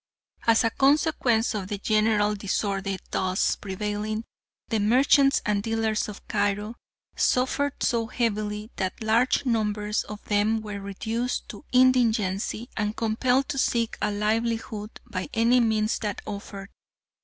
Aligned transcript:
As 0.47 0.63
a 0.63 0.71
consequence 0.71 1.53
of 1.53 1.67
the 1.67 1.77
general 1.77 2.33
disorder 2.33 2.97
thus 3.11 3.55
prevailing, 3.55 4.23
the 4.69 4.79
merchants 4.79 5.43
and 5.45 5.61
dealers 5.61 6.07
of 6.09 6.27
Cairo 6.27 6.73
suffered 7.15 7.83
so 7.83 8.07
heavily 8.07 8.71
that 8.77 9.03
large 9.03 9.45
numbers 9.45 10.03
of 10.05 10.25
them 10.25 10.59
were 10.61 10.79
reduced 10.81 11.47
to 11.49 11.65
indigency 11.71 12.67
and 12.75 12.97
compelled 12.97 13.47
to 13.49 13.59
seek 13.59 13.95
a 14.01 14.09
livelihood 14.09 14.99
by 15.05 15.29
any 15.35 15.59
means 15.59 15.99
that 15.99 16.23
offered. 16.25 16.69